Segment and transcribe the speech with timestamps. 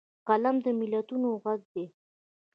[0.27, 1.85] قلم د ملتونو غږ دی